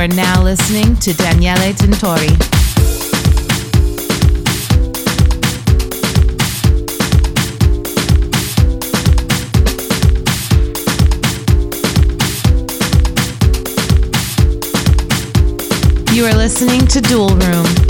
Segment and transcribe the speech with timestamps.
[0.00, 2.30] are now listening to Daniele Tintori.
[16.14, 17.89] You are listening to Dual Room.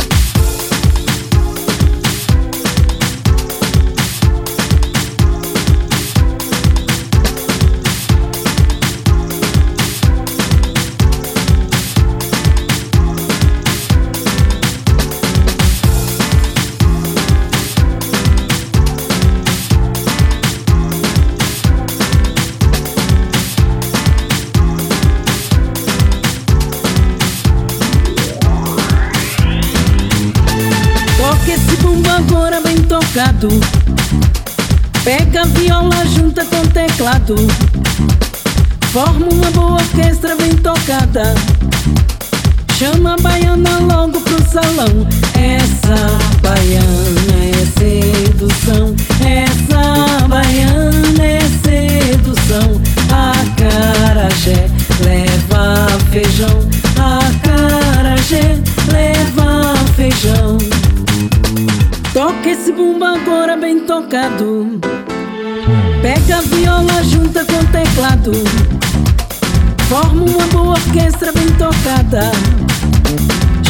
[37.21, 37.37] Teclado.
[38.93, 41.35] Forma uma boa orquestra bem tocada.
[42.79, 45.07] Chama a baiana logo pro salão.
[45.35, 45.97] Essa
[46.43, 48.95] baiana é sedução.
[49.21, 52.81] Essa baiana é sedução.
[53.13, 54.69] A carajé
[55.05, 56.69] leva feijão.
[56.99, 58.59] A carajé
[58.91, 60.59] leva feijão.
[62.13, 64.81] Toca esse bumba agora bem tocado.
[66.03, 68.33] Pega a viola, junta com teclado.
[69.89, 72.33] Forma uma boa orquestra bem tocada.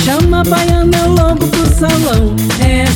[0.05, 2.37] Chama a baiana logo pro salão.
[2.61, 2.90] Essa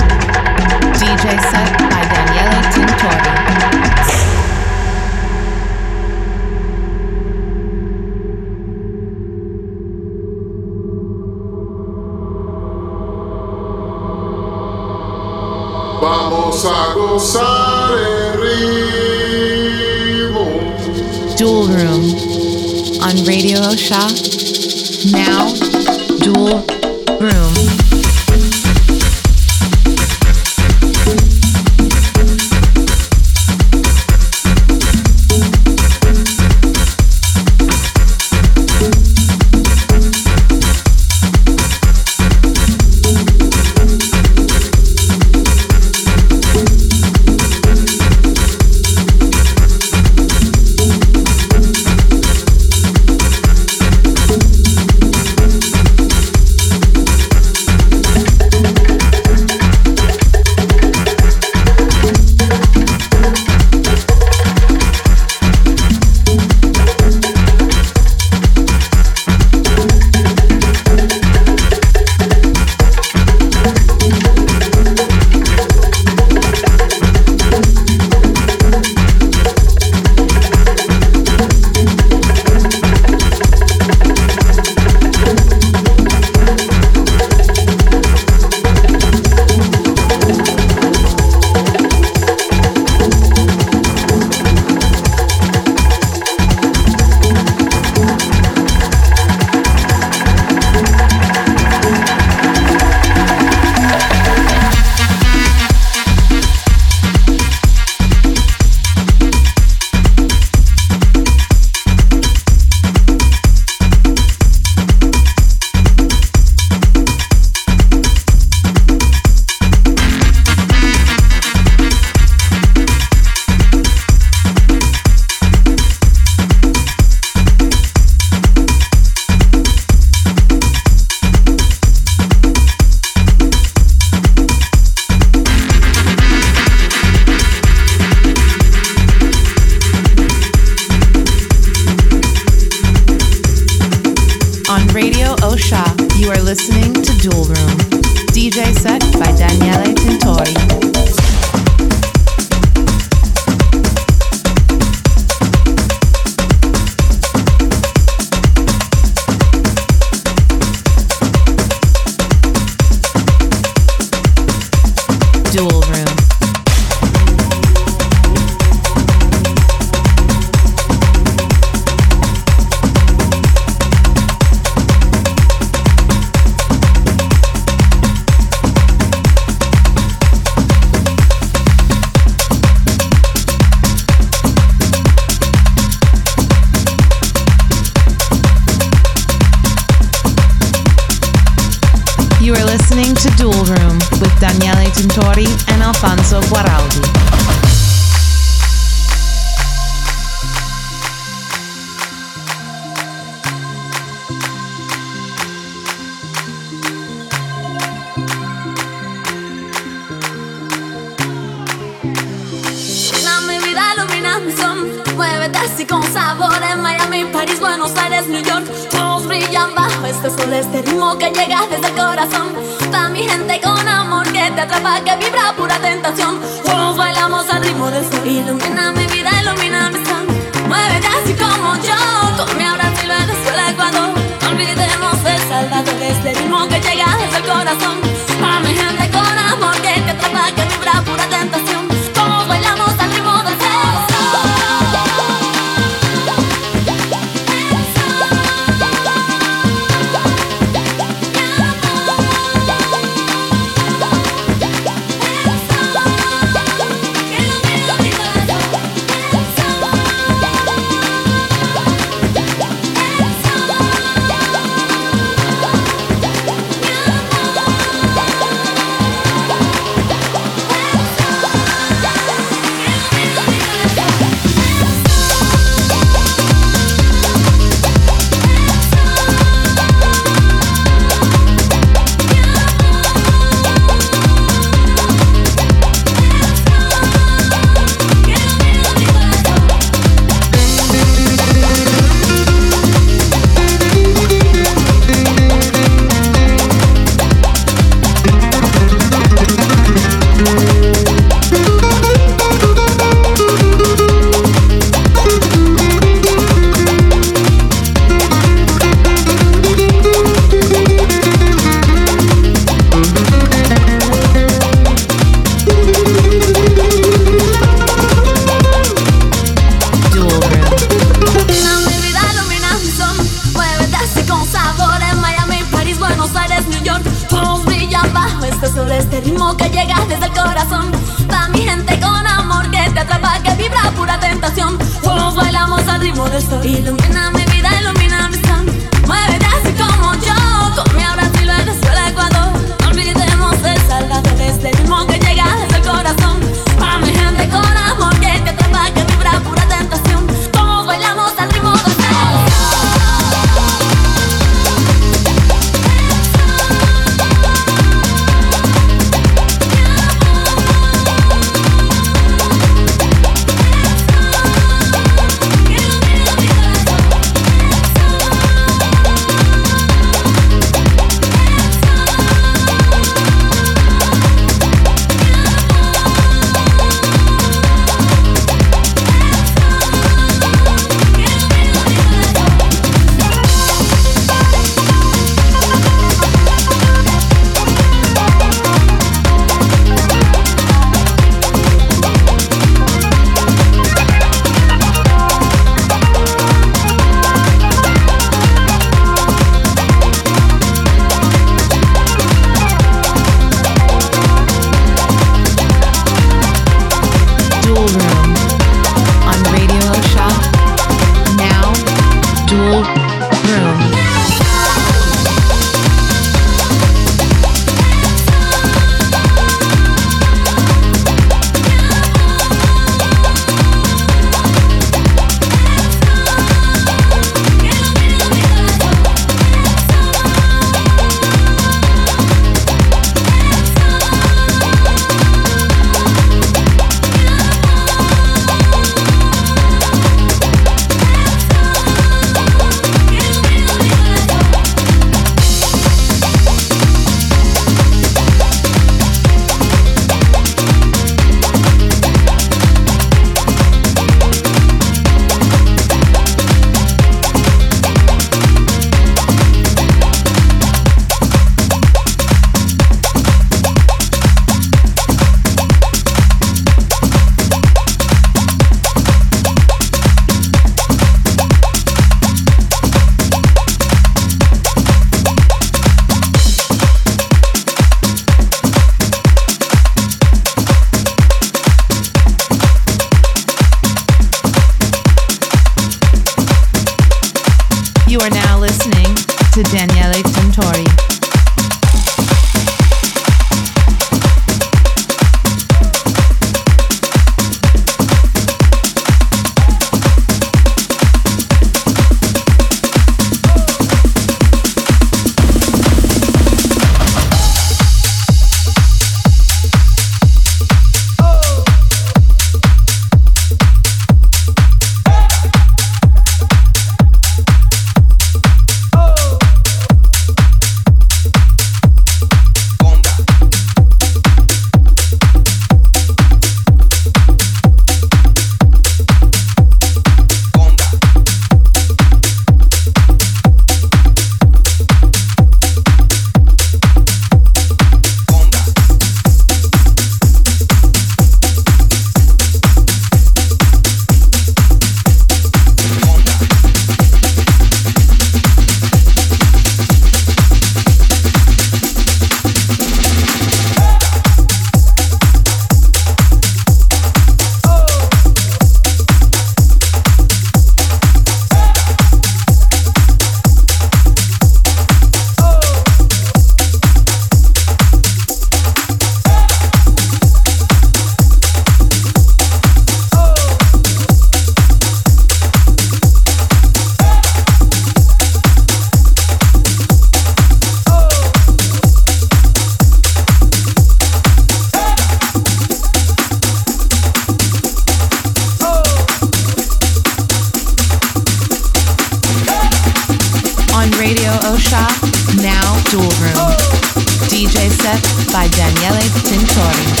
[598.31, 600.00] by Daniele Tintori.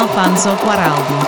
[0.00, 1.19] Alfonso Cuaraldo.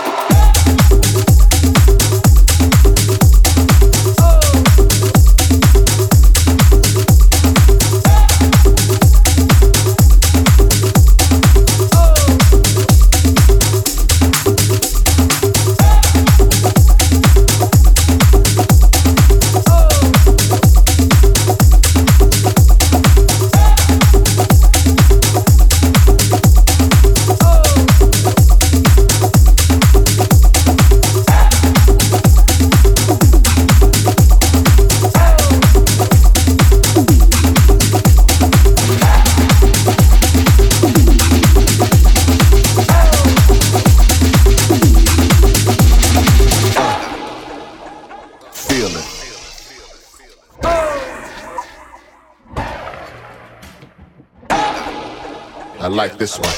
[56.03, 56.49] Like this one.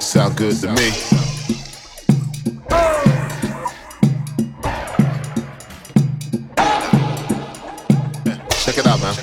[0.00, 0.90] Sound good to me.
[8.62, 9.16] Check it out, man.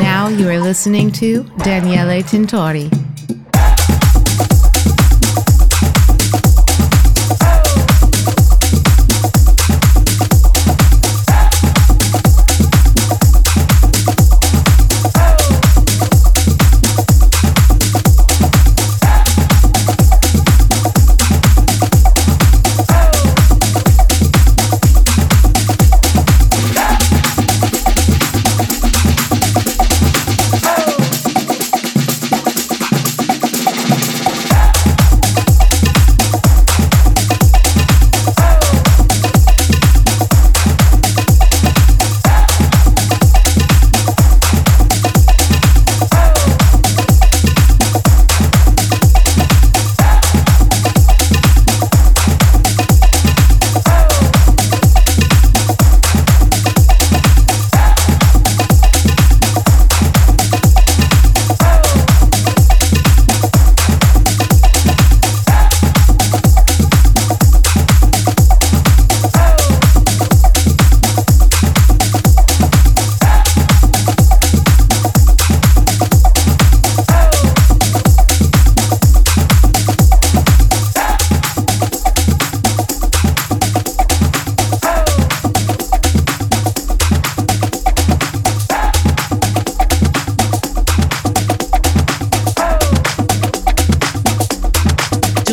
[0.00, 3.03] Now you are listening to Daniele Tintori.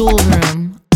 [0.02, 0.91] Dual Room.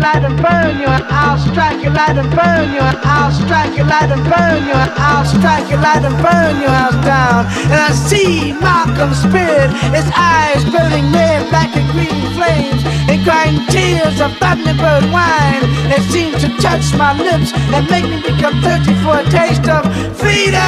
[0.00, 3.76] Light and burn you, and I'll strike you, light and burn you, and I'll strike
[3.76, 7.46] you, light and burn you, and I'll strike you, light and burn your house down.
[7.70, 13.60] And I see Malcolm's spirit, his eyes burning red like the green flames, and crying
[13.68, 18.94] tears of thunderbird wine that seem to touch my lips and make me become thirsty
[19.04, 19.84] for a taste of
[20.16, 20.60] freedom.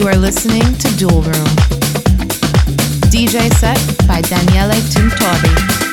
[0.00, 1.56] You are listening to Dual Room.
[3.12, 5.89] DJ set by Daniele Tintori.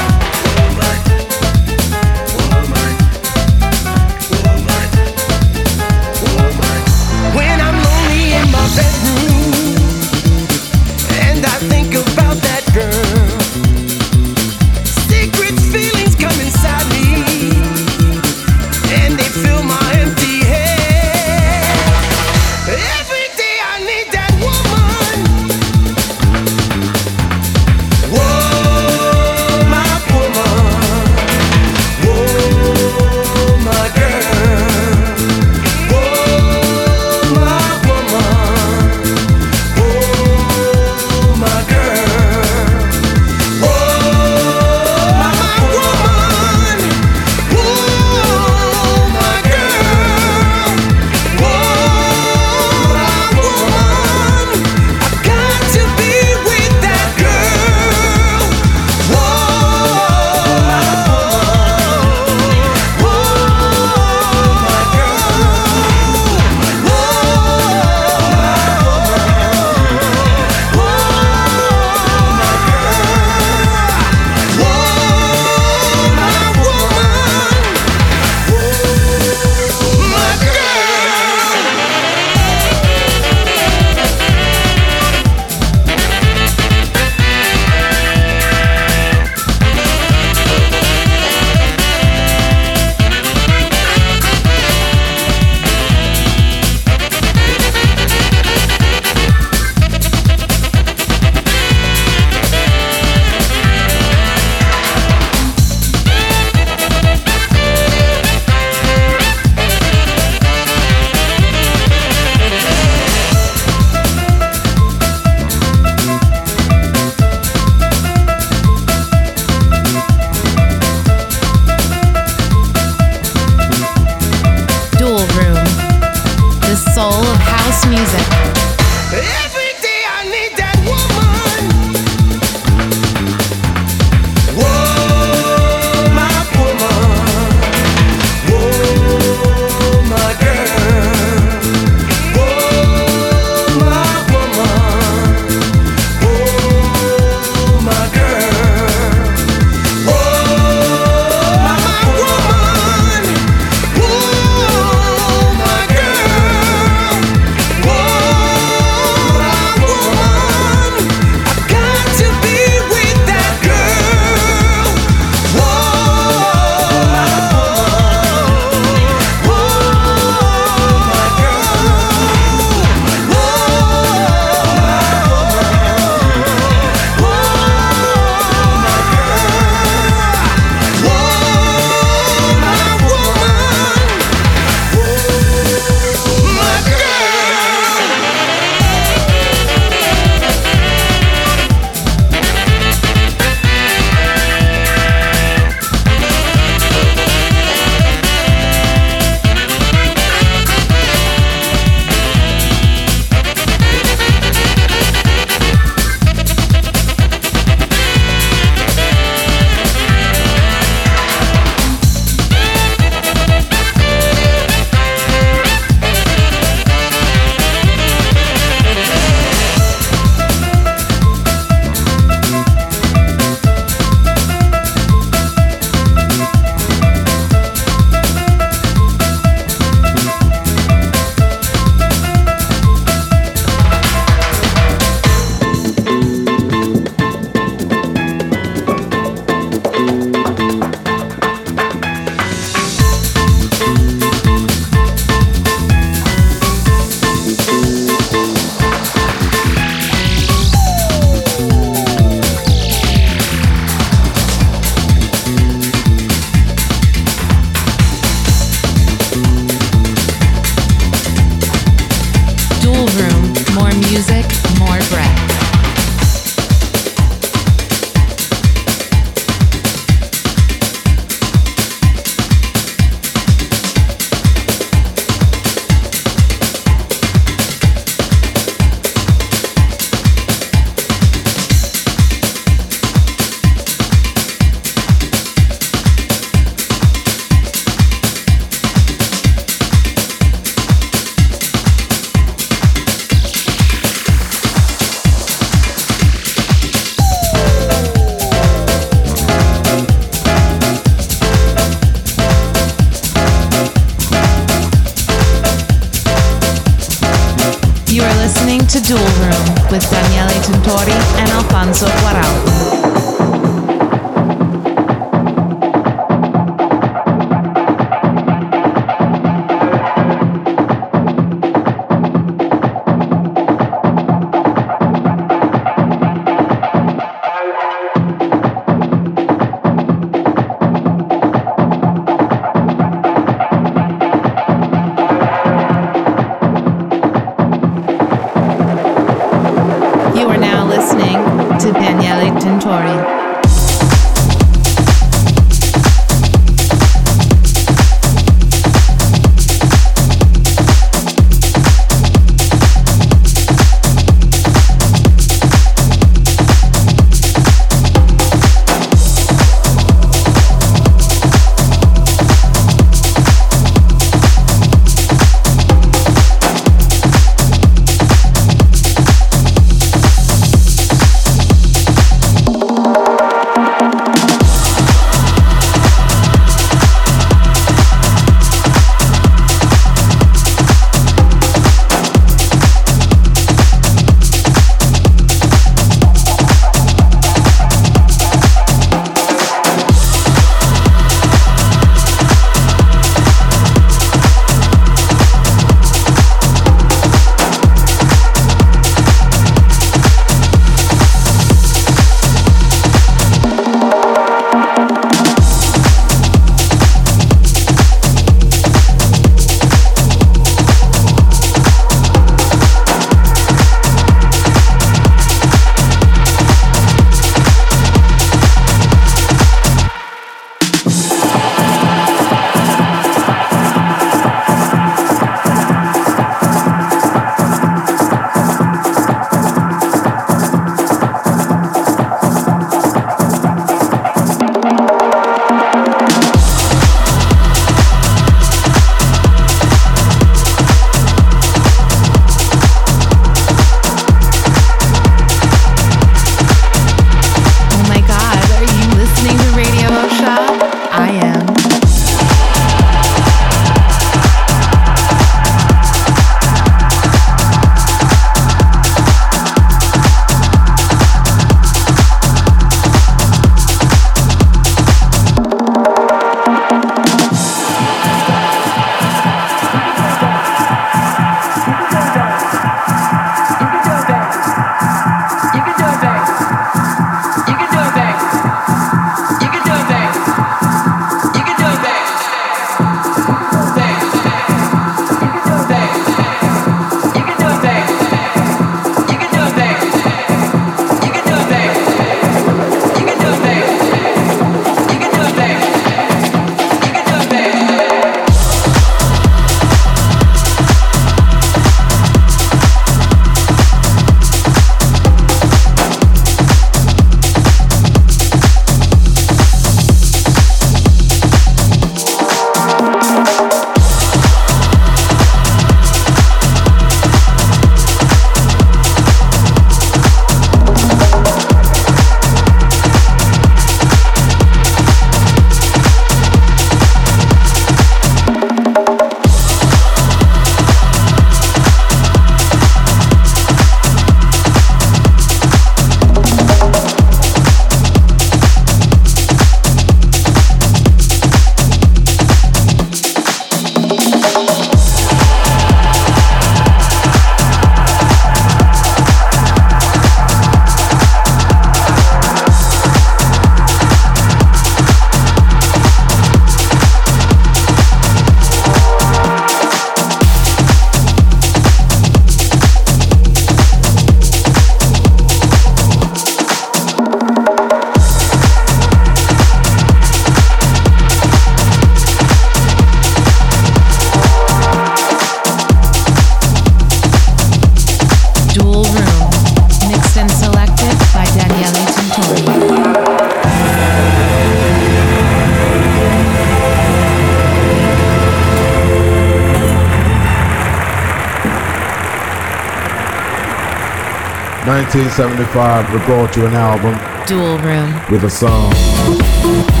[594.87, 597.13] 1975, we brought you an album.
[597.45, 598.19] Dual Room.
[598.31, 600.00] With a song.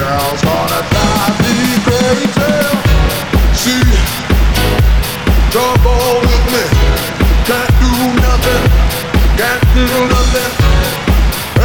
[0.00, 2.56] girl's gonna drive me crazy.
[3.60, 3.76] She
[5.52, 6.64] trouble with me.
[7.48, 7.92] Can't do
[8.24, 8.64] nothing.
[9.40, 9.84] Can't do
[10.14, 10.52] nothing.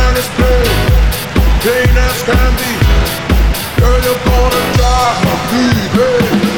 [0.02, 0.68] And it's plain,
[1.64, 2.72] plain as can be.
[3.80, 5.20] Girl, you're gonna drive
[5.52, 5.66] me
[5.96, 6.56] crazy.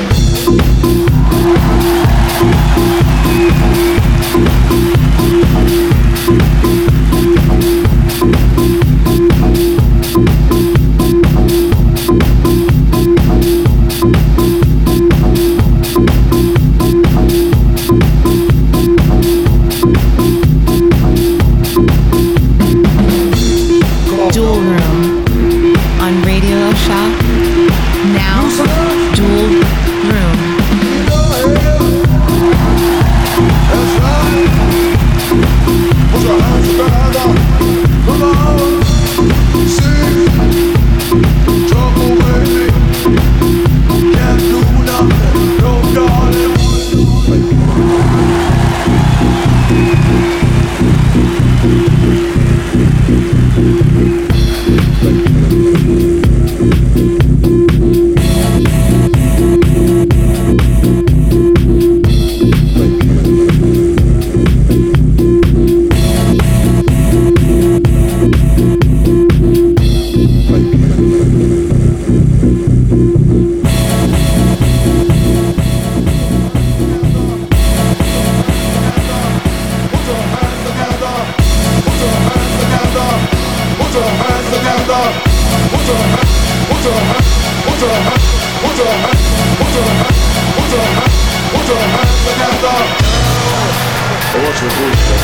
[94.58, 95.16] Nasze bójko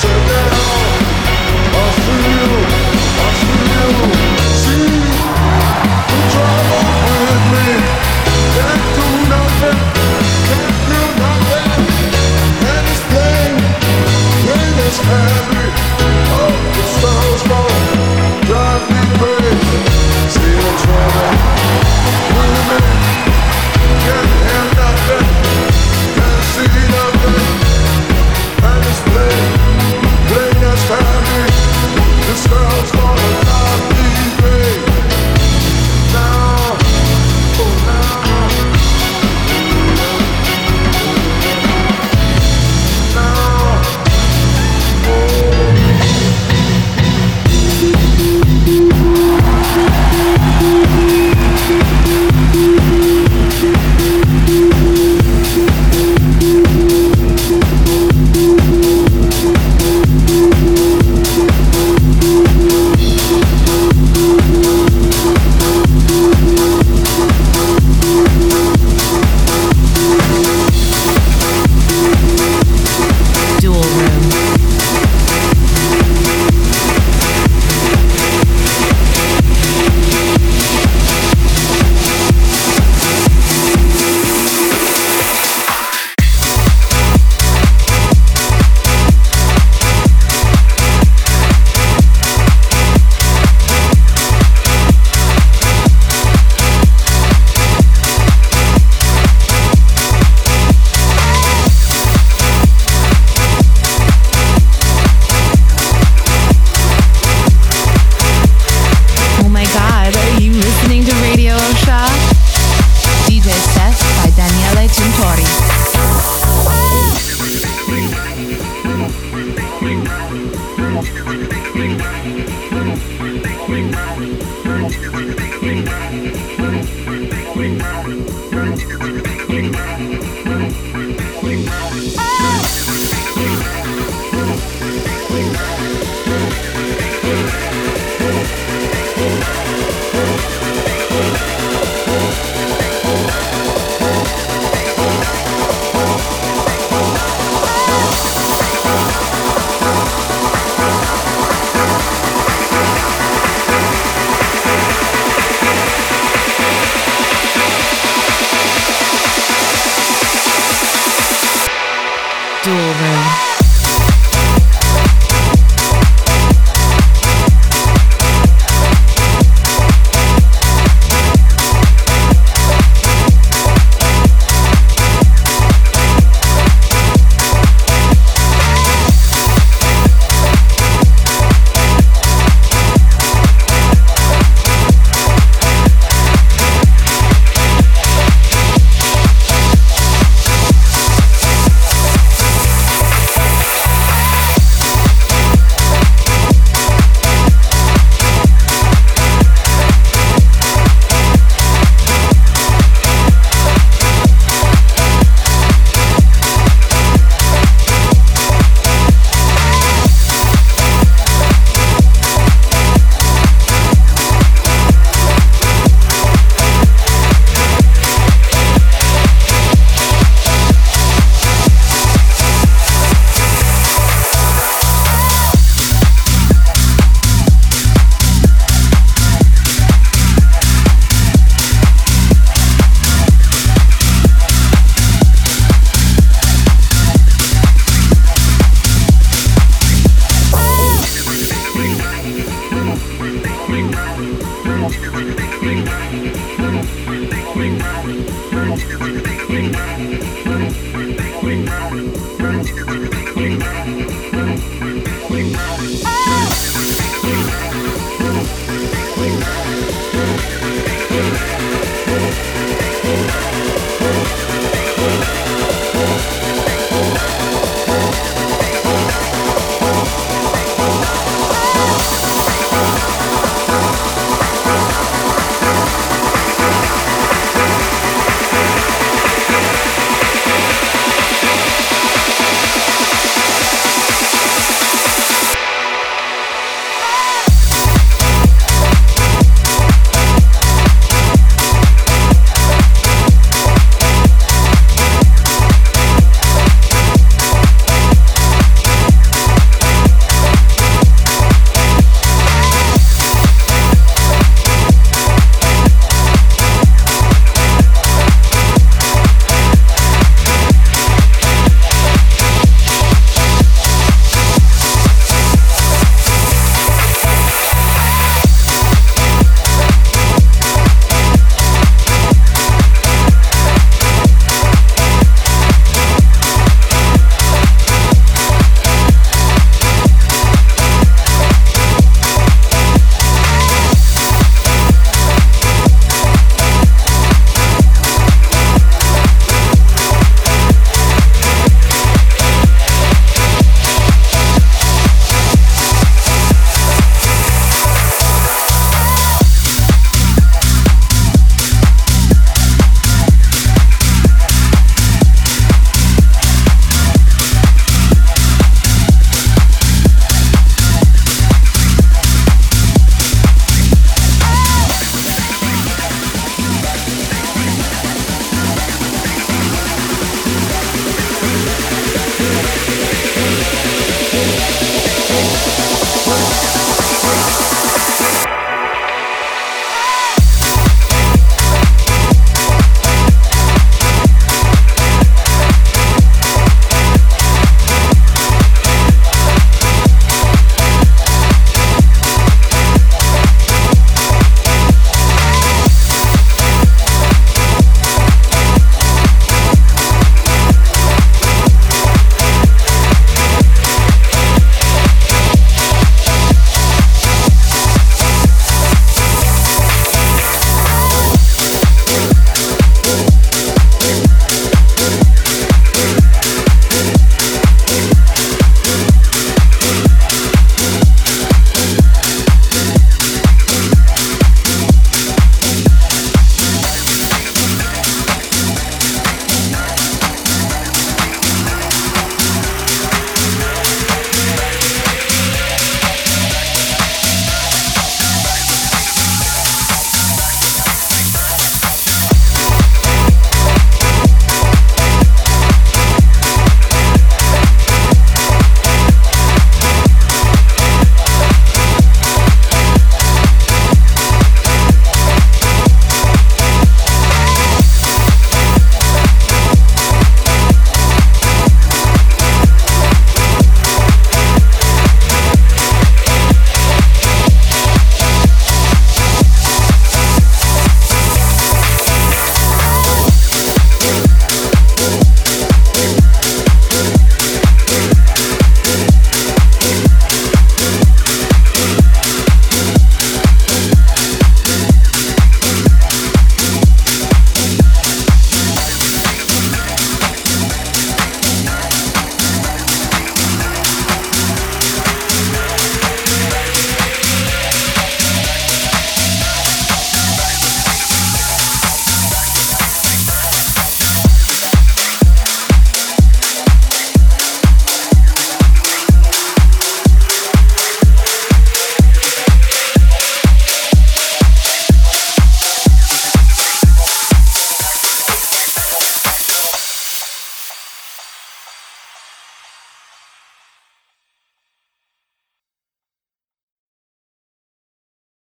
[0.00, 0.50] Several
[1.82, 1.96] Aż
[2.62, 3.58] you
[4.54, 5.02] See
[7.30, 7.68] with me
[8.54, 9.80] Can't do nothing
[10.48, 11.70] Can't do nothing
[15.04, 15.66] heavy
[16.38, 17.71] Oh, the stars fall.